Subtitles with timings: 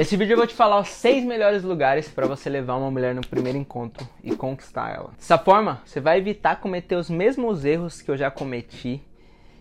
[0.00, 3.14] Nesse vídeo eu vou te falar os seis melhores lugares para você levar uma mulher
[3.14, 5.10] no primeiro encontro e conquistar ela.
[5.10, 9.02] Dessa forma, você vai evitar cometer os mesmos erros que eu já cometi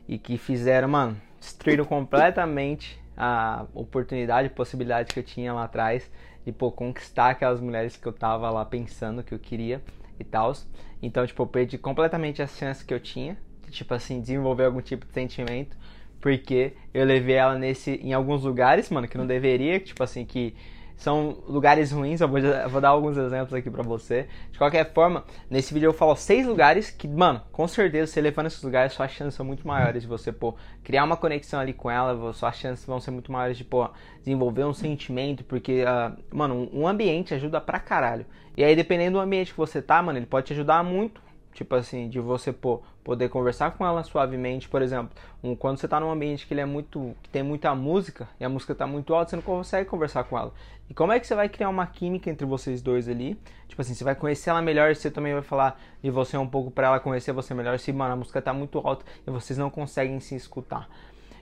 [0.08, 6.10] e que fizeram, mano, destruíram completamente a oportunidade, a possibilidade que eu tinha lá atrás
[6.46, 9.84] de pô, conquistar aquelas mulheres que eu tava lá pensando que eu queria
[10.18, 10.54] e tal.
[11.02, 14.80] Então, tipo, eu perdi completamente as chances que eu tinha de, tipo assim, desenvolver algum
[14.80, 15.76] tipo de sentimento
[16.20, 20.56] porque eu levei ela nesse em alguns lugares, mano, que não deveria, tipo assim, que
[21.00, 24.28] são lugares ruins, eu vou, vou dar alguns exemplos aqui pra você.
[24.52, 28.48] De qualquer forma, nesse vídeo eu falo seis lugares que, mano, com certeza, você levando
[28.48, 31.90] esses lugares, suas chances são muito maiores de você, pô, criar uma conexão ali com
[31.90, 36.70] ela, suas chances vão ser muito maiores de, pô, desenvolver um sentimento, porque, uh, mano,
[36.74, 38.26] um ambiente ajuda pra caralho.
[38.58, 41.22] E aí, dependendo do ambiente que você tá, mano, ele pode te ajudar muito
[41.54, 45.10] Tipo assim, de você pô, poder conversar com ela suavemente, por exemplo,
[45.44, 47.16] um, quando você está num ambiente que ele é muito.
[47.24, 50.38] que tem muita música e a música está muito alta, você não consegue conversar com
[50.38, 50.54] ela.
[50.90, 53.40] E como é que você vai criar uma química entre vocês dois ali?
[53.68, 56.72] Tipo assim, você vai conhecer ela melhor, você também vai falar de você um pouco
[56.72, 57.78] para ela conhecer você melhor.
[57.78, 60.90] Se, mano, a música está muito alta e vocês não conseguem se escutar.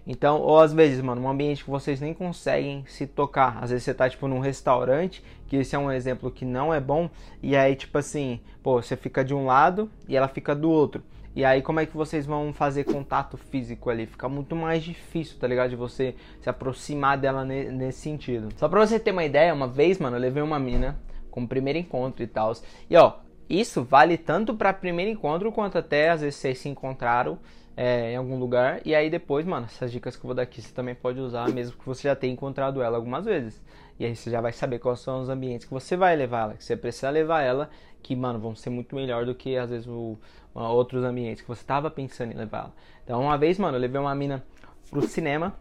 [0.07, 3.59] Então, ou às vezes, mano, um ambiente que vocês nem conseguem se tocar.
[3.61, 6.79] Às vezes você tá, tipo, num restaurante, que esse é um exemplo que não é
[6.79, 7.09] bom,
[7.43, 11.03] e aí, tipo assim, pô, você fica de um lado e ela fica do outro.
[11.35, 14.07] E aí, como é que vocês vão fazer contato físico ali?
[14.07, 15.69] Fica muito mais difícil, tá ligado?
[15.69, 18.49] De você se aproximar dela nesse sentido.
[18.55, 20.97] Só pra você ter uma ideia, uma vez, mano, eu levei uma mina
[21.29, 22.53] como primeiro encontro e tal.
[22.89, 27.37] E ó, isso vale tanto para primeiro encontro quanto até às vezes vocês se encontraram
[27.77, 28.81] é, em algum lugar.
[28.83, 31.47] E aí depois, mano, essas dicas que eu vou dar aqui você também pode usar,
[31.51, 33.61] mesmo que você já tenha encontrado ela algumas vezes.
[33.99, 36.53] E aí você já vai saber quais são os ambientes que você vai levar ela,
[36.55, 37.69] que você precisa levar ela,
[38.01, 40.17] que, mano, vão ser muito melhor do que às vezes o,
[40.53, 42.73] outros ambientes que você tava pensando em levar ela.
[43.03, 44.43] Então, uma vez, mano, eu levei uma mina
[44.89, 45.55] pro cinema.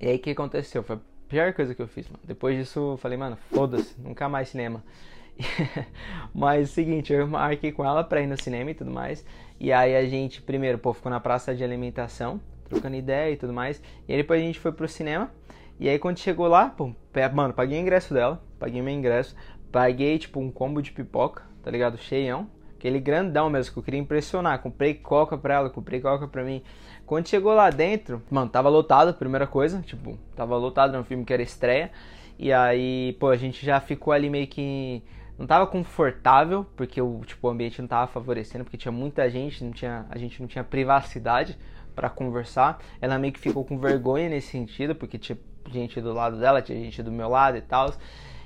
[0.00, 0.82] E aí o que aconteceu?
[0.82, 2.22] Foi a pior coisa que eu fiz, mano.
[2.24, 4.82] Depois disso, eu falei, mano, foda-se, nunca mais cinema.
[6.34, 9.24] Mas seguinte, eu marquei com ela pra ir no cinema e tudo mais.
[9.58, 13.52] E aí a gente, primeiro, pô, ficou na praça de alimentação, trocando ideia e tudo
[13.52, 13.82] mais.
[14.08, 15.30] E aí depois a gente foi pro cinema.
[15.78, 16.92] E aí quando chegou lá, pô,
[17.32, 19.34] mano, paguei o ingresso dela, paguei meu ingresso,
[19.70, 21.98] paguei tipo um combo de pipoca, tá ligado?
[21.98, 22.48] Cheião.
[22.76, 24.58] Aquele grandão mesmo, que eu queria impressionar.
[24.60, 26.64] Comprei coca pra ela, comprei coca pra mim.
[27.06, 29.80] Quando chegou lá dentro, mano, tava lotado, primeira coisa.
[29.82, 31.92] Tipo, tava lotado, no filme que era estreia.
[32.36, 35.00] E aí, pô, a gente já ficou ali meio que
[35.38, 39.64] não tava confortável, porque o, tipo, o ambiente não tava favorecendo, porque tinha muita gente,
[39.64, 41.58] não tinha, a gente não tinha privacidade
[41.94, 42.80] para conversar.
[43.00, 45.38] Ela meio que ficou com vergonha nesse sentido, porque tinha
[45.70, 47.92] gente do lado dela, tinha gente do meu lado e tal.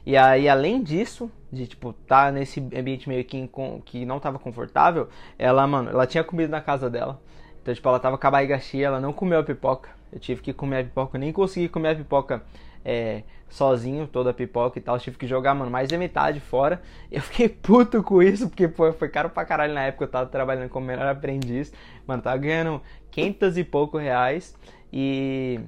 [0.05, 3.51] E aí, além disso, de tipo, tá nesse ambiente meio que,
[3.85, 7.21] que não tava confortável, ela, mano, ela tinha comido na casa dela.
[7.61, 9.91] Então, tipo, ela tava com a barriga cheia, ela não comeu a pipoca.
[10.13, 12.45] Eu tive que comer a pipoca, nem consegui comer a pipoca
[12.87, 14.97] é, sozinho, toda pipoca e tal.
[14.97, 16.81] Tive que jogar, mano, mais da metade fora.
[17.11, 20.05] Eu fiquei puto com isso, porque pô, foi caro pra caralho na época.
[20.05, 21.73] Eu tava trabalhando como melhor aprendiz.
[22.07, 22.81] Mano, tava ganhando
[23.11, 24.55] 500 e pouco reais.
[24.93, 25.59] E.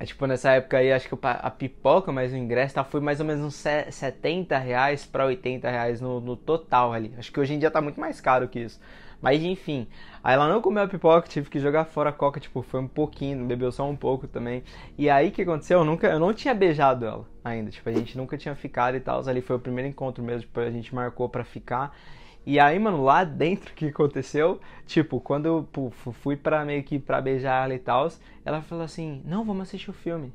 [0.00, 3.18] É, tipo, nessa época aí, acho que a pipoca, mas o ingresso tá, foi mais
[3.18, 7.12] ou menos uns 70 reais pra 80 reais no, no total ali.
[7.18, 8.80] Acho que hoje em dia tá muito mais caro que isso.
[9.20, 9.88] Mas enfim,
[10.22, 12.86] aí ela não comeu a pipoca, tive que jogar fora a coca, tipo, foi um
[12.86, 14.62] pouquinho, bebeu só um pouco também.
[14.96, 15.80] E aí o que aconteceu?
[15.80, 19.00] Eu nunca, eu não tinha beijado ela ainda, tipo, a gente nunca tinha ficado e
[19.00, 19.26] tal.
[19.28, 21.96] Ali foi o primeiro encontro mesmo, tipo, a gente marcou pra ficar.
[22.46, 24.60] E aí, mano, lá dentro o que aconteceu?
[24.86, 28.08] Tipo, quando eu pô, fui pra meio que pra beijar ela e tal,
[28.44, 30.32] ela falou assim: Não, vamos assistir o filme.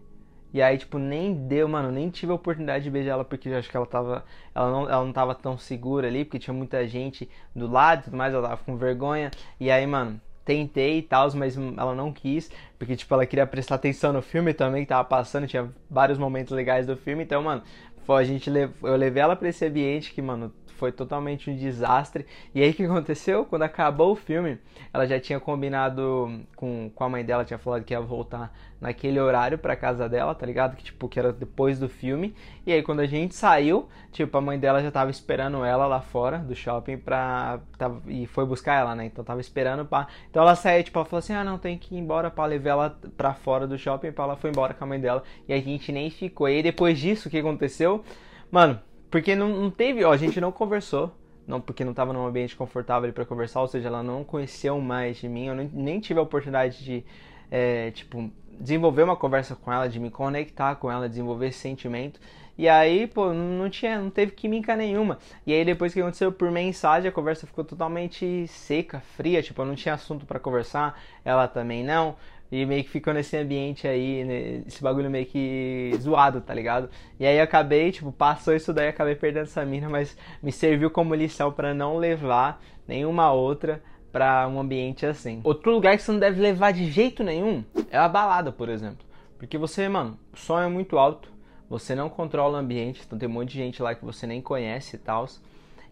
[0.54, 3.58] E aí, tipo, nem deu, mano, nem tive a oportunidade de beijar ela porque eu
[3.58, 4.24] acho que ela tava.
[4.54, 8.04] Ela não, ela não tava tão segura ali, porque tinha muita gente do lado e
[8.06, 9.32] tudo mais, ela tava com vergonha.
[9.60, 13.76] E aí, mano, tentei e tal, mas ela não quis, porque, tipo, ela queria prestar
[13.76, 17.24] atenção no filme também que tava passando, tinha vários momentos legais do filme.
[17.24, 17.64] Então, mano,
[18.06, 20.54] foi, a gente eu levei ela pra esse ambiente que, mano,
[20.84, 22.26] foi totalmente um desastre.
[22.54, 23.46] E aí o que aconteceu?
[23.46, 24.60] Quando acabou o filme,
[24.94, 28.54] ela já tinha combinado com, com a mãe dela, tinha falado que ia voltar
[28.84, 30.76] naquele horário pra casa dela, tá ligado?
[30.76, 32.36] Que tipo, que era depois do filme.
[32.66, 36.02] E aí quando a gente saiu, tipo, a mãe dela já tava esperando ela lá
[36.02, 37.62] fora do shopping pra.
[37.78, 39.06] Tava, e foi buscar ela, né?
[39.06, 40.08] Então tava esperando pra.
[40.30, 42.70] Então ela saiu, tipo, ela falou assim: ah, não, tem que ir embora pra levar
[42.72, 44.12] ela pra fora do shopping.
[44.12, 45.24] Pra ela foi embora com a mãe dela.
[45.48, 46.50] E a gente nem ficou.
[46.50, 48.04] E aí depois disso, o que aconteceu?
[48.52, 48.80] Mano,
[49.10, 51.12] porque não, não teve, ó, a gente não conversou,
[51.48, 55.18] não porque não estava num ambiente confortável para conversar, ou seja, ela não conheceu mais
[55.18, 57.06] de mim, eu nem tive a oportunidade de,
[57.54, 62.20] é, tipo, desenvolver uma conversa com ela, de me conectar com ela, desenvolver esse sentimento.
[62.58, 65.20] E aí, pô, não tinha, não teve química nenhuma.
[65.46, 69.68] E aí depois que aconteceu por mensagem, a conversa ficou totalmente seca, fria, tipo, eu
[69.68, 72.16] não tinha assunto para conversar, ela também não.
[72.52, 76.90] e meio que ficou nesse ambiente aí, né, esse bagulho meio que zoado, tá ligado?
[77.20, 81.14] E aí acabei, tipo, passou isso daí, acabei perdendo essa mina, mas me serviu como
[81.16, 83.82] lição para não levar nenhuma outra
[84.14, 85.42] para um ambiente assim.
[85.44, 89.04] Outro lugar que você não deve levar de jeito nenhum é a balada, por exemplo.
[89.40, 91.30] Porque você, mano, o som é muito alto,
[91.68, 94.40] você não controla o ambiente, então tem um monte de gente lá que você nem
[94.40, 95.26] conhece e tal.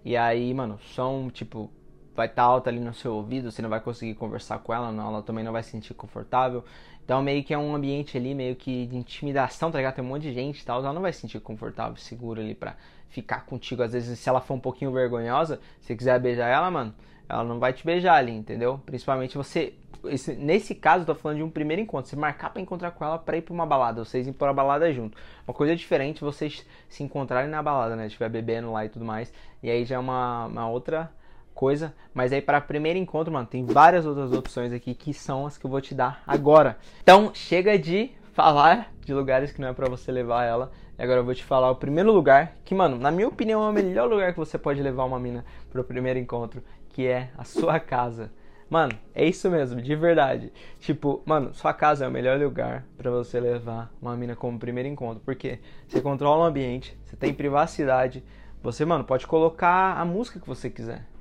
[0.05, 1.71] E aí, mano, som, tipo,
[2.15, 4.91] vai estar tá alto ali no seu ouvido, você não vai conseguir conversar com ela,
[4.91, 6.63] não, ela também não vai se sentir confortável.
[7.03, 9.95] Então meio que é um ambiente ali meio que de intimidação, tá ligado?
[9.95, 12.53] Tem um monte de gente e tal, ela não vai se sentir confortável, segura ali
[12.53, 12.75] pra
[13.09, 13.81] ficar contigo.
[13.81, 16.93] Às vezes, se ela for um pouquinho vergonhosa, se quiser beijar ela, mano,
[17.31, 18.79] ela não vai te beijar ali, entendeu?
[18.85, 19.73] Principalmente você.
[20.05, 22.09] Esse, nesse caso, eu tô falando de um primeiro encontro.
[22.09, 24.91] Você marcar para encontrar com ela para ir pra uma balada, vocês ir pra balada
[24.91, 25.17] junto.
[25.47, 28.07] Uma coisa diferente vocês se encontrarem na balada, né?
[28.07, 29.31] Estiver bebendo lá e tudo mais.
[29.61, 31.11] E aí já é uma, uma outra
[31.53, 31.93] coisa.
[32.13, 35.65] Mas aí para primeiro encontro, mano, tem várias outras opções aqui que são as que
[35.65, 36.77] eu vou te dar agora.
[37.01, 40.71] Então, chega de falar de lugares que não é para você levar ela.
[40.97, 43.69] E agora eu vou te falar o primeiro lugar, que, mano, na minha opinião é
[43.69, 47.43] o melhor lugar que você pode levar uma mina pro primeiro encontro, que é a
[47.43, 48.31] sua casa.
[48.69, 50.51] Mano, é isso mesmo, de verdade.
[50.79, 54.87] Tipo, mano, sua casa é o melhor lugar para você levar uma mina como primeiro
[54.87, 58.23] encontro, porque você controla o ambiente, você tem privacidade,
[58.63, 61.11] você, mano, pode colocar a música que você quiser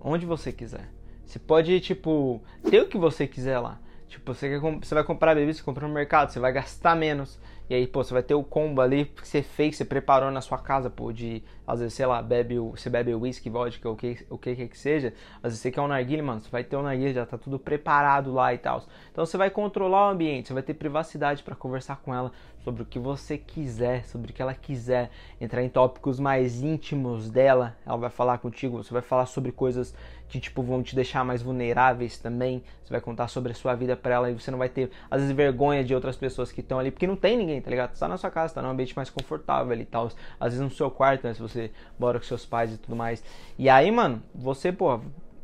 [0.00, 0.88] onde você quiser.
[1.24, 3.78] Você pode, tipo, ter o que você quiser lá.
[4.08, 7.38] Tipo, você, quer, você vai comprar bebida, você compra no mercado, você vai gastar menos.
[7.70, 10.40] E aí, pô, você vai ter o combo ali que você fez, você preparou na
[10.40, 14.24] sua casa, pô, de, às vezes, sei lá, bebe, você bebe whisky, vodka, o que,
[14.30, 15.12] o que que seja.
[15.36, 17.58] Às vezes você quer um narguilé, mano, você vai ter um narguilé, já tá tudo
[17.58, 18.82] preparado lá e tal.
[19.12, 22.32] Então você vai controlar o ambiente, você vai ter privacidade para conversar com ela
[22.64, 25.10] sobre o que você quiser, sobre o que ela quiser,
[25.40, 29.94] entrar em tópicos mais íntimos dela, ela vai falar contigo, você vai falar sobre coisas
[30.28, 32.62] que tipo vão te deixar mais vulneráveis também.
[32.84, 35.20] Você vai contar sobre a sua vida para ela e você não vai ter às
[35.20, 37.94] vezes vergonha de outras pessoas que estão ali, porque não tem ninguém, tá ligado?
[37.94, 40.08] Você tá na sua casa, tá num ambiente mais confortável e tal.
[40.38, 43.22] Às vezes no seu quarto, né, se você mora com seus pais e tudo mais.
[43.58, 45.00] E aí, mano, você, pô,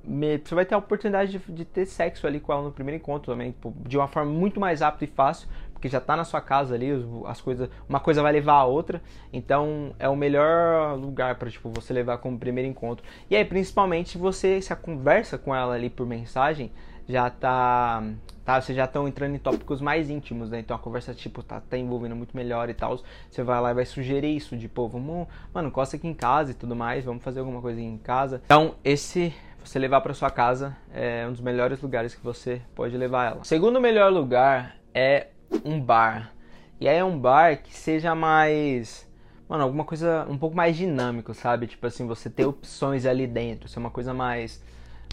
[0.07, 3.33] você vai ter a oportunidade de, de, ter sexo ali com ela no primeiro encontro
[3.33, 3.55] também,
[3.87, 6.89] de uma forma muito mais rápida e fácil, porque já tá na sua casa ali,
[7.27, 9.03] as coisas, uma coisa vai levar a outra,
[9.33, 13.05] então é o melhor lugar para tipo você levar como primeiro encontro.
[13.31, 16.71] E aí, principalmente, você se a conversa com ela ali por mensagem
[17.09, 18.03] já tá,
[18.45, 20.61] tá vocês já estão entrando em tópicos mais íntimos, né?
[20.61, 23.01] Então a conversa tipo tá, tá envolvendo muito melhor e tal.
[23.31, 26.53] Você vai lá e vai sugerir isso de, pô, vamos, mano, costa aqui em casa
[26.53, 28.43] e tudo mais, vamos fazer alguma coisa em casa.
[28.45, 29.35] Então, esse
[29.65, 33.41] você levar para sua casa é um dos melhores lugares que você pode levar ela.
[33.41, 35.29] O segundo melhor lugar é
[35.65, 36.33] um bar.
[36.79, 39.11] E aí é um bar que seja mais.
[39.49, 41.67] Mano, alguma coisa um pouco mais dinâmico, sabe?
[41.67, 43.69] Tipo assim, você ter opções ali dentro.
[43.69, 44.62] Ser uma coisa mais,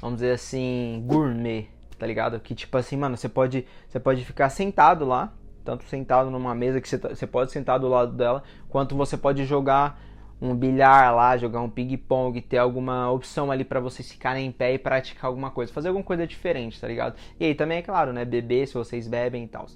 [0.02, 1.68] vamos dizer assim, gourmet,
[2.02, 2.40] tá ligado?
[2.40, 5.32] Que tipo assim, mano, você pode, você pode ficar sentado lá,
[5.64, 9.16] tanto sentado numa mesa que você, tá, você pode sentar do lado dela, quanto você
[9.16, 10.02] pode jogar
[10.42, 14.74] um bilhar lá, jogar um ping-pong, ter alguma opção ali para vocês ficarem em pé
[14.74, 17.16] e praticar alguma coisa, fazer alguma coisa diferente, tá ligado?
[17.40, 19.68] E aí também é claro, né, beber se vocês bebem e tal.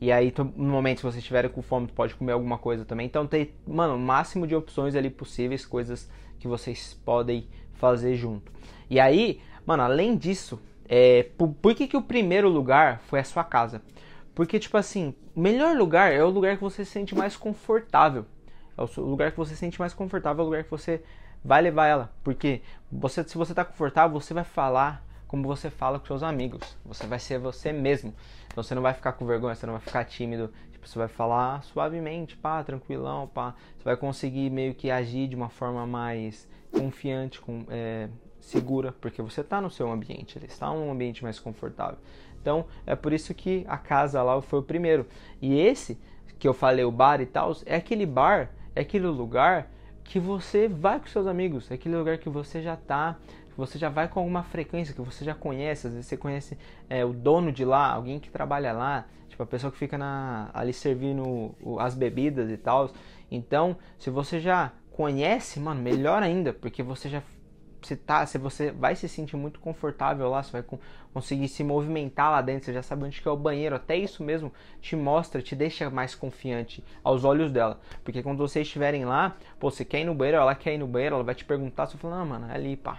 [0.00, 3.04] E aí, no momento que vocês estiverem com fome, pode comer alguma coisa também.
[3.04, 6.08] Então, tem, mano, o máximo de opções ali possíveis, coisas
[6.38, 8.50] que vocês podem fazer junto.
[8.88, 13.24] E aí, mano, além disso, é, por, por que, que o primeiro lugar foi a
[13.24, 13.82] sua casa?
[14.34, 18.26] Porque, tipo assim, o melhor lugar é o lugar que você se sente mais confortável.
[18.76, 21.02] É o lugar que você se sente mais confortável, é o lugar que você
[21.42, 22.12] vai levar ela.
[22.22, 22.60] Porque
[22.92, 26.76] você, se você tá confortável, você vai falar como você fala com seus amigos.
[26.84, 28.14] Você vai ser você mesmo.
[28.46, 30.52] Então você não vai ficar com vergonha, você não vai ficar tímido.
[30.70, 33.54] Tipo, você vai falar suavemente, pá, tranquilão, pá.
[33.78, 38.08] Você vai conseguir meio que agir de uma forma mais confiante, com, é,
[38.46, 41.98] segura, porque você está no seu ambiente, ele está num ambiente mais confortável.
[42.40, 45.06] Então é por isso que a casa lá foi o primeiro.
[45.42, 45.98] E esse
[46.38, 49.70] que eu falei, o bar e tal, é aquele bar, é aquele lugar
[50.04, 53.16] que você vai com seus amigos, é aquele lugar que você já está
[53.56, 56.58] você já vai com alguma frequência, que você já conhece, às vezes você conhece
[56.90, 60.50] é, o dono de lá, alguém que trabalha lá, tipo a pessoa que fica na,
[60.52, 62.90] ali servindo as bebidas e tal.
[63.30, 67.22] Então, se você já conhece, mano, melhor ainda, porque você já
[67.86, 70.64] você tá, se você vai se sentir muito confortável lá, você vai
[71.12, 74.22] conseguir se movimentar lá dentro, você já sabe onde que é o banheiro, até isso
[74.22, 77.80] mesmo te mostra, te deixa mais confiante aos olhos dela.
[78.04, 80.86] Porque quando vocês estiverem lá, pô, você quer ir no banheiro, ela quer ir no
[80.86, 82.98] banheiro, ela vai te perguntar, você fala, não, mano, é ali, pá,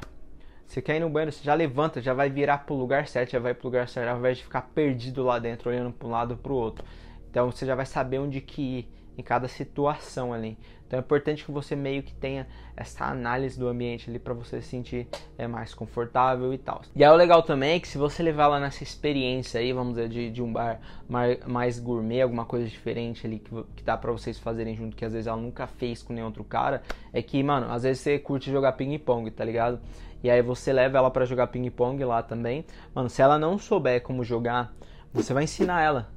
[0.65, 3.39] você quer ir no banheiro, você já levanta, já vai virar pro lugar certo, já
[3.39, 6.31] vai pro lugar certo, ao invés de ficar perdido lá dentro, olhando para um lado
[6.31, 6.85] ou pro outro.
[7.29, 10.57] Então você já vai saber onde que ir em cada situação ali.
[10.87, 14.61] Então é importante que você meio que tenha essa análise do ambiente ali para você
[14.61, 15.07] se sentir
[15.37, 16.81] é, mais confortável e tal.
[16.95, 19.95] E aí o legal também é que se você levar ela nessa experiência aí, vamos
[19.95, 23.97] dizer, de, de um bar mais, mais, gourmet, alguma coisa diferente ali que, que dá
[23.97, 26.81] para vocês fazerem junto, que às vezes ela nunca fez com nenhum outro cara,
[27.11, 29.81] é que, mano, às vezes você curte jogar ping-pong, tá ligado?
[30.23, 32.65] E aí você leva ela para jogar ping-pong lá também.
[32.95, 34.73] Mano, se ela não souber como jogar,
[35.13, 36.16] você vai ensinar ela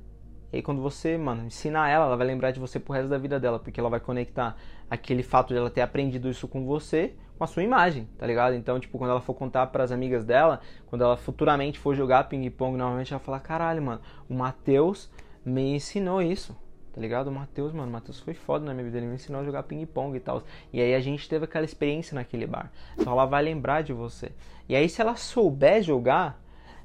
[0.53, 3.19] e aí quando você, mano, ensinar ela, ela vai lembrar de você pro resto da
[3.19, 4.57] vida dela, porque ela vai conectar
[4.91, 8.55] aquele fato de ela ter aprendido isso com você com a sua imagem, tá ligado?
[8.55, 12.25] Então, tipo, quando ela for contar para as amigas dela, quando ela futuramente for jogar
[12.25, 15.11] ping-pong, normalmente ela falar: "Caralho, mano, o Matheus
[15.43, 16.55] me ensinou isso".
[16.93, 17.29] Tá ligado?
[17.29, 19.63] O Matheus, mano, o Matheus foi foda na minha vida, ele me ensinou a jogar
[19.63, 20.43] ping-pong e tal.
[20.71, 22.71] E aí a gente teve aquela experiência naquele bar.
[22.99, 24.33] Então ela vai lembrar de você.
[24.69, 26.39] E aí se ela souber jogar,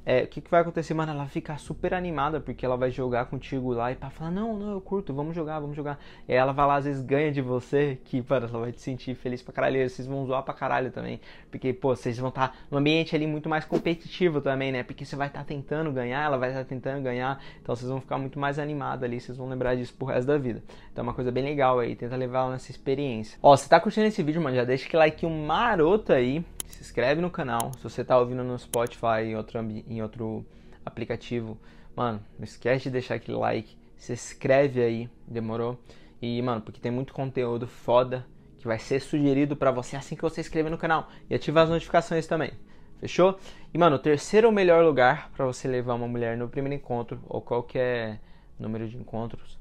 [0.08, 1.10] é, o que, que vai acontecer, mano?
[1.10, 4.70] Ela fica super animada porque ela vai jogar contigo lá e pra falar, não, não,
[4.70, 5.98] eu curto, vamos jogar, vamos jogar.
[6.28, 9.16] E ela vai lá, às vezes ganha de você, que, mano, ela vai te sentir
[9.16, 9.90] feliz pra caralho.
[9.90, 11.20] Vocês vão zoar pra caralho também.
[11.50, 14.84] Porque, pô, vocês vão estar tá num ambiente ali muito mais competitivo também, né?
[14.84, 17.42] Porque você vai estar tá tentando ganhar, ela vai estar tá tentando ganhar.
[17.60, 20.38] Então vocês vão ficar muito mais animados ali, vocês vão lembrar disso pro resto da
[20.38, 20.62] vida.
[20.92, 23.36] Então é uma coisa bem legal aí, tenta levar ela nessa experiência.
[23.42, 24.54] Ó, você tá curtindo esse vídeo, mano?
[24.54, 27.72] Já deixa aquele like maroto aí se inscreve no canal.
[27.74, 29.58] Se você está ouvindo no Spotify em outro,
[29.96, 30.44] em outro
[30.84, 31.58] aplicativo,
[31.94, 33.76] mano, não esquece de deixar aquele like.
[33.96, 35.78] Se inscreve aí, demorou?
[36.20, 38.26] E, mano, porque tem muito conteúdo foda
[38.58, 41.08] que vai ser sugerido para você assim que você inscrever no canal.
[41.28, 42.52] E ativa as notificações também.
[42.98, 43.38] Fechou?
[43.72, 47.40] E, mano, o terceiro melhor lugar para você levar uma mulher no primeiro encontro, ou
[47.40, 48.20] qualquer
[48.58, 49.58] número de encontros,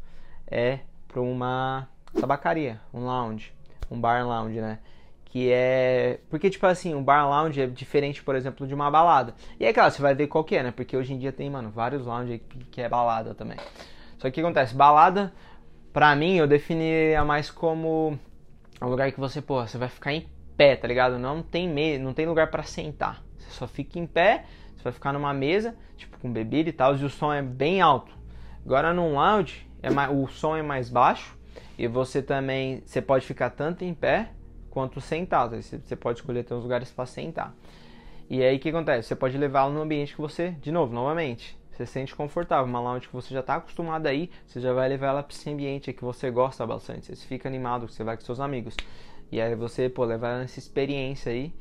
[0.48, 1.88] é para uma
[2.20, 3.54] tabacaria, um lounge,
[3.92, 4.80] um bar lounge, né?
[5.36, 6.22] Que é.
[6.30, 9.36] Porque, tipo assim, um bar lounge é diferente, por exemplo, de uma balada.
[9.60, 10.72] E é claro, você vai ver qual que é, né?
[10.72, 13.58] Porque hoje em dia tem, mano, vários lounge que é balada também.
[14.18, 14.74] Só que o que acontece?
[14.74, 15.34] Balada,
[15.92, 18.18] pra mim, eu definiria mais como
[18.82, 20.26] um lugar que você, pô, você vai ficar em
[20.56, 21.20] pé, tá ligado?
[21.20, 21.98] Não tem, me...
[21.98, 23.22] não tem lugar para sentar.
[23.38, 26.96] Você só fica em pé, você vai ficar numa mesa, tipo, com bebida e tal,
[26.96, 28.18] e o som é bem alto.
[28.66, 30.10] Agora num lounge, é mais...
[30.18, 31.38] o som é mais baixo.
[31.78, 34.30] E você também, você pode ficar tanto em pé
[34.76, 35.56] quanto sentado.
[35.56, 37.56] Você pode escolher ter uns lugares para sentar.
[38.30, 39.08] E aí o que acontece?
[39.08, 42.82] Você pode levá-lo no ambiente que você, de novo, novamente, você se sente confortável, uma
[42.82, 45.94] lounge que você já está acostumado aí, você já vai levar ela para esse ambiente
[45.94, 48.76] que você gosta bastante, você fica animado, você vai com seus amigos.
[49.32, 51.54] E aí você, pô, levar ela nessa experiência aí,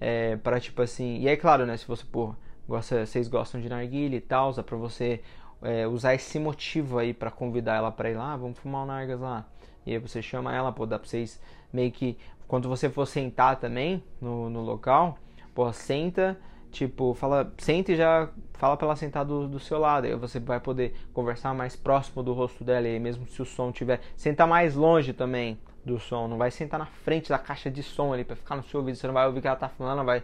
[0.00, 2.32] é, para tipo assim, e é claro, né, se você, pô,
[2.68, 5.20] gosta, vocês gostam de narguilha e tal, é para você
[5.62, 9.20] é, usar esse motivo aí para convidar ela para ir lá, vamos fumar um nargas
[9.20, 9.48] lá.
[9.84, 11.40] E aí você chama ela, pô, dá pra vocês
[11.72, 12.16] meio que
[12.52, 15.16] quando você for sentar também no, no local,
[15.54, 16.38] pô, senta,
[16.70, 20.06] tipo, fala, senta e já fala para ela sentar do, do seu lado.
[20.06, 23.72] Aí você vai poder conversar mais próximo do rosto dela, e mesmo se o som
[23.72, 24.02] tiver.
[24.14, 28.12] Sentar mais longe também do som, não vai sentar na frente da caixa de som
[28.12, 30.04] ali para ficar no seu ouvido, você não vai ouvir o que ela tá falando,
[30.04, 30.22] vai.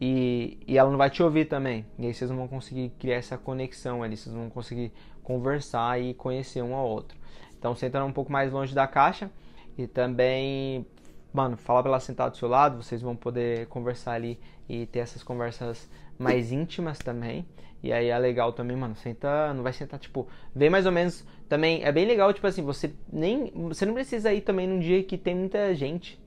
[0.00, 1.84] E, e ela não vai te ouvir também.
[1.98, 4.92] E aí vocês não vão conseguir criar essa conexão ali, vocês vão conseguir
[5.24, 7.18] conversar e conhecer um ao outro.
[7.58, 9.28] Então senta um pouco mais longe da caixa
[9.76, 10.86] e também
[11.32, 15.00] mano, fala pra ela sentar do seu lado, vocês vão poder conversar ali e ter
[15.00, 17.46] essas conversas mais íntimas também.
[17.82, 21.24] E aí é legal também, mano, senta, não vai sentar, tipo, vem mais ou menos,
[21.48, 25.02] também é bem legal, tipo assim, você nem, você não precisa ir também num dia
[25.02, 26.20] que tem muita gente.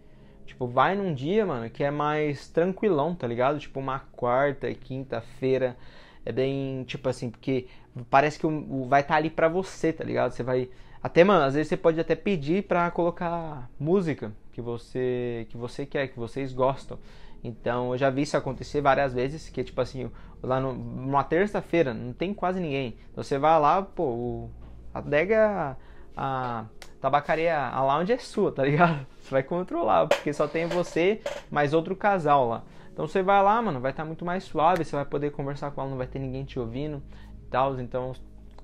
[0.46, 3.60] Tipo, vai num dia, mano, que é mais tranquilão, tá ligado?
[3.60, 5.78] Tipo, uma quarta, quinta-feira,
[6.26, 7.68] é bem, tipo assim, porque
[8.10, 10.32] parece que o, o vai estar tá ali pra você, tá ligado?
[10.32, 10.70] Você vai,
[11.04, 15.86] até, mano, às vezes você pode até pedir pra colocar música, que você que você
[15.86, 17.00] quer, que vocês gostam.
[17.42, 20.12] Então eu já vi isso acontecer várias vezes, que tipo assim,
[20.44, 22.98] lá no, numa terça-feira não tem quase ninguém.
[23.12, 24.52] Então você vai lá, pô, o,
[24.94, 25.78] a adega,
[26.16, 26.66] a
[27.00, 29.08] tabacaria, a lounge é sua, tá ligado?
[29.24, 32.64] Você vai controlar, porque só tem você mais outro casal lá.
[32.92, 35.70] Então você vai lá, mano, vai estar tá muito mais suave, você vai poder conversar
[35.70, 37.02] com ela, não vai ter ninguém te ouvindo
[37.44, 37.80] e tal.
[37.80, 38.12] Então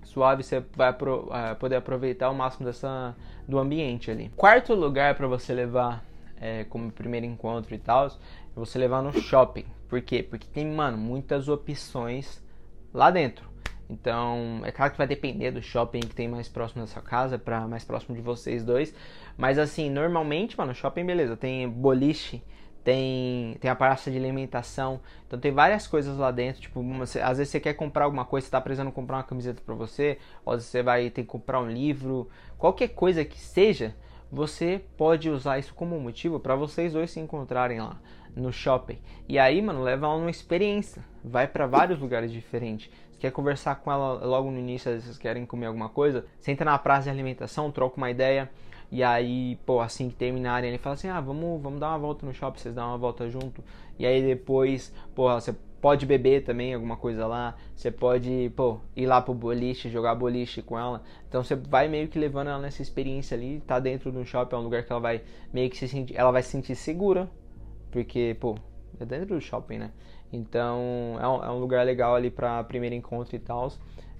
[0.05, 3.15] suave, você vai pro, uh, poder aproveitar o máximo dessa,
[3.47, 4.31] do ambiente ali.
[4.35, 6.03] Quarto lugar para você levar
[6.39, 8.11] é, como primeiro encontro e tal, é
[8.55, 9.65] você levar no shopping.
[9.89, 10.23] Por quê?
[10.23, 12.41] Porque tem, mano, muitas opções
[12.93, 13.49] lá dentro.
[13.89, 17.37] Então, é claro que vai depender do shopping que tem mais próximo da sua casa,
[17.37, 18.93] para mais próximo de vocês dois.
[19.37, 22.41] Mas assim, normalmente, mano, shopping beleza, tem boliche,
[22.85, 27.39] tem, tem a praça de alimentação, então tem várias coisas lá dentro, tipo, você, às
[27.39, 30.57] vezes você quer comprar alguma coisa, você tá precisando comprar uma camiseta para você, ou
[30.57, 33.95] você vai ter que comprar um livro, qualquer coisa que seja,
[34.31, 37.99] você pode usar isso como motivo para vocês dois se encontrarem lá
[38.35, 38.99] no shopping.
[39.27, 41.03] E aí, mano, leva numa experiência.
[41.23, 42.91] Vai para vários lugares diferentes.
[43.11, 46.25] Você quer conversar com ela logo no início, às vezes vocês querem comer alguma coisa,
[46.39, 48.51] senta na praça de alimentação, troca uma ideia.
[48.91, 52.25] E aí, pô, assim que terminarem, ele fala assim: ah, vamos, vamos dar uma volta
[52.25, 53.63] no shopping, vocês dão uma volta junto.
[53.97, 57.55] E aí depois, pô, você pode beber também alguma coisa lá.
[57.75, 61.03] Você pode, pô, ir lá pro boliche, jogar boliche com ela.
[61.29, 63.61] Então você vai meio que levando ela nessa experiência ali.
[63.67, 65.21] Tá dentro de um shopping, é um lugar que ela vai
[65.53, 67.29] meio que se sentir, ela vai se sentir segura.
[67.91, 68.57] Porque, pô,
[68.99, 69.91] é dentro do shopping, né?
[70.33, 73.71] Então é um, é um lugar legal ali para primeiro encontro e tal.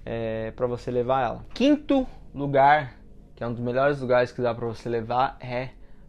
[0.04, 1.44] É, para você levar ela.
[1.52, 2.94] Quinto lugar
[3.36, 5.68] que é um dos melhores lugares que dá para você levar, é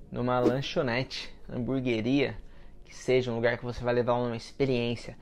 [0.09, 2.37] numa lanchonete, hamburgueria,
[2.85, 5.17] que seja um lugar que você vai levar uma experiência.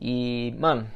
[0.00, 0.88] E, mano,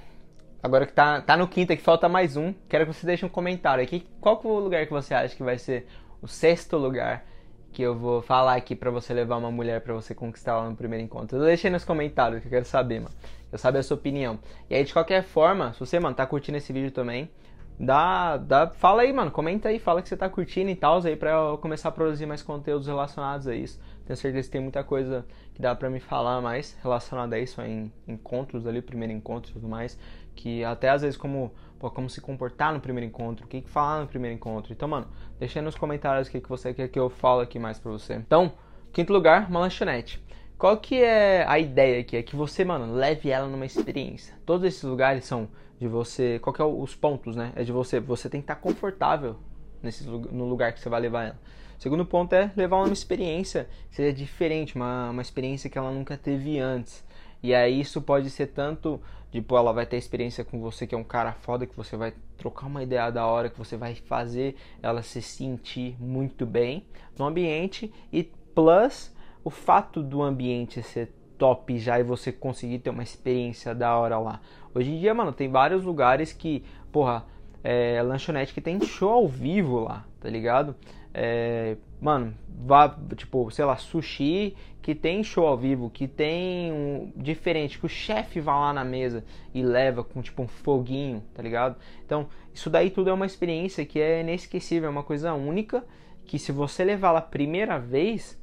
[0.63, 3.29] agora que tá, tá no quinto aqui, falta mais um, quero que você deixe um
[3.29, 4.07] comentário aqui.
[4.23, 5.87] Qual que é o lugar que você acha que vai ser
[6.23, 7.27] o sexto lugar
[7.71, 10.77] que eu vou falar aqui para você levar uma mulher para você conquistar ela no
[10.77, 11.39] primeiro encontro?
[11.41, 13.15] Deixa aí nos comentários que eu quero saber, mano.
[13.53, 14.39] Eu saber a sua opinião.
[14.71, 17.31] E aí, de qualquer forma, se você, mano, tá curtindo esse vídeo também,
[17.79, 21.17] dá, dá, fala aí, mano, comenta aí, fala que você tá curtindo e tal, aí
[21.17, 23.81] pra eu começar a produzir mais conteúdos relacionados a isso.
[24.05, 27.61] Tenho certeza que tem muita coisa que dá pra me falar mais relacionada a isso,
[27.63, 29.99] em encontros ali, primeiro encontro e tudo mais,
[30.35, 34.01] que até às vezes como, pô, como se comportar no primeiro encontro, o que, falar
[34.01, 34.73] no primeiro encontro.
[34.73, 35.07] Então, mano,
[35.39, 37.93] deixa aí nos comentários o que, que você quer que eu falo aqui mais pra
[37.93, 38.15] você.
[38.15, 38.53] Então,
[38.93, 40.23] quinto lugar, uma lanchonete.
[40.59, 42.17] Qual que é a ideia aqui?
[42.17, 44.35] É que você, mano, leve ela numa experiência.
[44.45, 45.49] Todos esses lugares são
[45.79, 46.41] de você.
[46.41, 47.53] Qual que é os pontos, né?
[47.55, 48.01] É de você.
[48.01, 49.37] Você tem que estar confortável
[49.81, 51.41] nesse, no lugar que você vai levar ela.
[51.79, 55.93] O segundo ponto é levar uma experiência que seja diferente, uma, uma experiência que ela
[55.93, 57.05] nunca teve antes.
[57.41, 59.01] E aí isso pode ser tanto,
[59.31, 62.13] tipo, ela vai ter experiência com você que é um cara foda, que você vai
[62.37, 66.85] trocar uma ideia da hora, que você vai fazer ela se sentir muito bem
[67.17, 69.17] no ambiente e plus
[69.49, 74.19] o fato do ambiente ser top já e você conseguir ter uma experiência da hora
[74.19, 74.43] lá.
[74.75, 76.63] Hoje em dia, mano, tem vários lugares que,
[76.93, 77.25] porra,
[77.65, 80.77] é, lanchonete que tem show ao vivo lá, tá ligado?
[81.15, 87.11] É, mano, vá, tipo, sei lá, sushi que tem show ao vivo, que tem um
[87.17, 89.25] diferente, que o chefe vai lá na mesa
[89.55, 91.77] e leva com tipo um foguinho, tá ligado?
[92.05, 95.83] Então, isso daí tudo é uma experiência que é inesquecível, é uma coisa única
[96.27, 98.39] que se você levar lá primeira vez,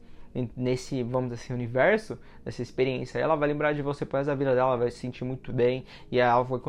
[0.56, 4.54] nesse, vamos dizer assim, universo, nessa experiência, ela vai lembrar de você por da vida
[4.54, 5.86] dela, vai se sentir muito bem.
[6.12, 6.60] E ela vai,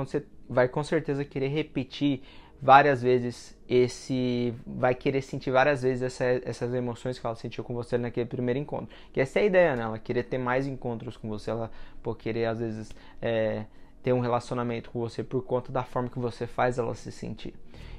[0.48, 2.22] vai com certeza querer repetir
[2.60, 7.74] várias vezes esse vai querer sentir várias vezes essa, essas emoções que ela sentiu com
[7.74, 8.88] você naquele primeiro encontro.
[9.12, 9.82] Que essa é a ideia né?
[9.82, 11.70] Ela querer ter mais encontros com você ela
[12.02, 13.64] por querer às vezes é,
[14.06, 17.52] ter um relacionamento com você por conta da forma que você faz ela se sentir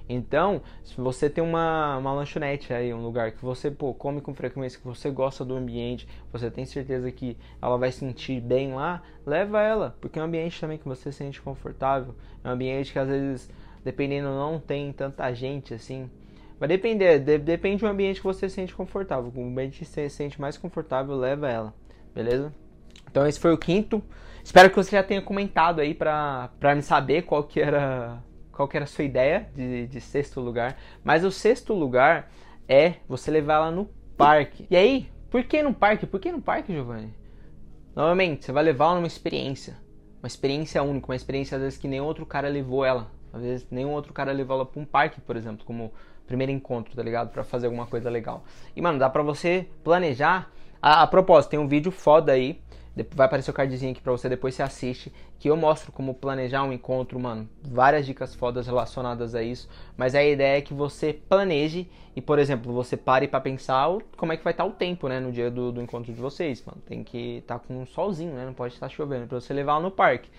[0.09, 4.33] então, se você tem uma, uma lanchonete aí, um lugar que você pô, come com
[4.33, 9.03] frequência, que você gosta do ambiente, você tem certeza que ela vai sentir bem lá,
[9.25, 12.93] leva ela, porque é um ambiente também que você se sente confortável, é um ambiente
[12.93, 13.49] que às vezes,
[13.83, 16.09] dependendo, não tem tanta gente assim.
[16.57, 19.31] Vai depender, de, depende do ambiente que você se sente confortável.
[19.35, 21.73] O ambiente que você se sente mais confortável, leva ela,
[22.15, 22.53] beleza?
[23.11, 24.01] Então esse foi o quinto.
[24.47, 28.65] Espero que você já tenha comentado aí pra, pra me saber qual que era qual
[28.65, 30.77] que era a sua ideia de, de sexto lugar.
[31.03, 32.31] Mas o sexto lugar
[32.65, 34.65] é você levar ela no parque.
[34.71, 36.07] E aí, por que no parque?
[36.07, 37.13] Por que no parque, Giovanni?
[37.93, 39.75] Novamente, você vai levar ela numa experiência.
[40.23, 43.11] Uma experiência única, uma experiência às vezes que nenhum outro cara levou ela.
[43.33, 45.91] Às vezes nenhum outro cara levou ela para um parque, por exemplo, como
[46.25, 47.31] primeiro encontro, tá ligado?
[47.31, 48.45] Para fazer alguma coisa legal.
[48.73, 50.49] E mano, dá pra você planejar.
[50.81, 52.61] A, a propósito, tem um vídeo foda aí
[53.13, 55.13] Vai aparecer o cardzinho aqui pra você, depois você assiste.
[55.39, 57.47] Que eu mostro como planejar um encontro, mano.
[57.63, 59.69] Várias dicas fodas relacionadas a isso.
[59.95, 64.33] Mas a ideia é que você planeje e, por exemplo, você pare para pensar como
[64.33, 65.19] é que vai estar tá o tempo, né?
[65.19, 66.81] No dia do, do encontro de vocês, mano.
[66.85, 68.45] Tem que estar tá com um solzinho, né?
[68.45, 69.27] Não pode estar chovendo.
[69.27, 70.29] Pra você levar ela no parque.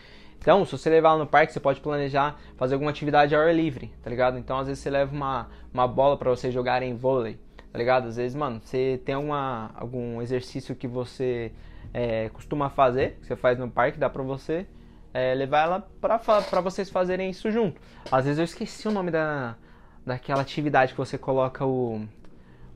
[0.40, 3.54] Então, se você levar ela no parque, você pode planejar fazer alguma atividade ao ar
[3.54, 4.38] livre, tá ligado?
[4.38, 7.38] Então, às vezes você leva uma, uma bola para vocês jogarem vôlei,
[7.72, 8.08] tá ligado?
[8.08, 11.52] Às vezes, mano, você tem uma, algum exercício que você
[11.92, 14.66] é, costuma fazer, que você faz no parque, dá pra você
[15.12, 17.80] é, levar ela pra, pra vocês fazerem isso junto.
[18.10, 19.56] Às vezes eu esqueci o nome da,
[20.04, 22.06] daquela atividade que você coloca o,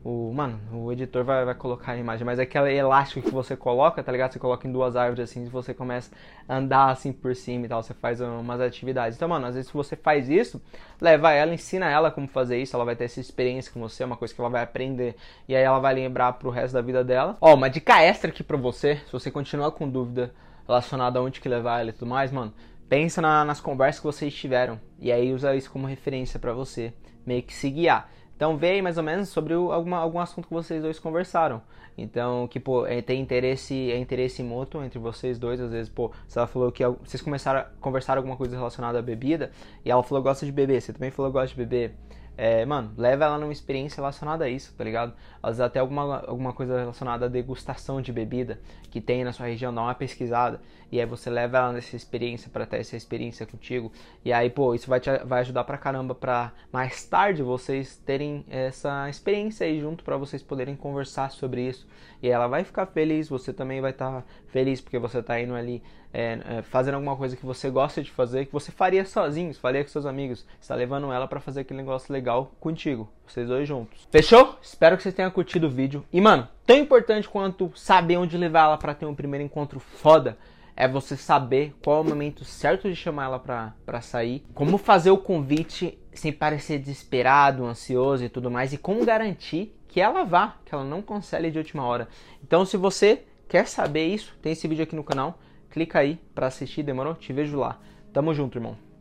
[0.04, 3.56] o, mano, o editor vai, vai colocar a imagem, mas é aquele elástico que você
[3.56, 4.32] coloca, tá ligado?
[4.32, 6.10] Você coloca em duas árvores assim, e você começa
[6.48, 9.16] a andar assim por cima e tal, você faz umas atividades.
[9.16, 10.60] Então, mano, às vezes se você faz isso,
[11.00, 14.06] leva ela, ensina ela como fazer isso, ela vai ter essa experiência com você, é
[14.06, 15.14] uma coisa que ela vai aprender
[15.48, 17.36] e aí ela vai lembrar pro resto da vida dela.
[17.40, 20.34] Ó, uma dica extra aqui pra você, se você continuar com dúvida
[20.66, 22.52] relacionada a onde que levar ela e tudo mais, mano,
[22.88, 26.92] pensa na, nas conversas que vocês tiveram e aí usa isso como referência para você
[27.24, 28.10] meio que se guiar.
[28.42, 31.62] Então aí mais ou menos sobre o, alguma, algum assunto que vocês dois conversaram.
[31.96, 35.60] Então, que, pô, é, tem interesse, é interesse mútuo entre vocês dois.
[35.60, 39.02] Às vezes, pô, se ela falou que vocês começaram a conversar alguma coisa relacionada à
[39.02, 39.52] bebida,
[39.84, 41.94] e ela falou gosta de beber, você também falou gosta de beber.
[42.36, 45.12] É, mano, leva ela numa experiência relacionada a isso, tá ligado?
[45.42, 48.58] Às vezes até alguma, alguma coisa relacionada à degustação de bebida
[48.90, 50.60] que tem na sua região, dá uma pesquisada.
[50.90, 53.90] E aí você leva ela nessa experiência para ter essa experiência contigo.
[54.24, 58.44] E aí, pô, isso vai, te, vai ajudar pra caramba pra mais tarde vocês terem
[58.48, 61.86] essa experiência aí junto para vocês poderem conversar sobre isso.
[62.22, 65.54] E ela vai ficar feliz, você também vai estar tá feliz porque você tá indo
[65.54, 69.54] ali é, é, fazendo alguma coisa que você gosta de fazer, que você faria sozinho,
[69.54, 70.40] faria com seus amigos.
[70.40, 74.06] Você está levando ela para fazer aquele negócio legal contigo, vocês dois juntos.
[74.10, 74.56] Fechou?
[74.60, 76.04] Espero que vocês tenham curtido o vídeo.
[76.12, 80.36] E mano, tão importante quanto saber onde levar ela para ter um primeiro encontro foda
[80.74, 85.10] é você saber qual é o momento certo de chamar ela pra sair, como fazer
[85.10, 90.56] o convite sem parecer desesperado, ansioso e tudo mais, e como garantir que ela vá,
[90.64, 92.08] que ela não cancele de última hora.
[92.42, 95.38] Então, se você quer saber isso, tem esse vídeo aqui no canal
[95.72, 97.14] clica aí para assistir, demorou?
[97.14, 97.80] Te vejo lá.
[98.12, 98.91] Tamo junto, irmão.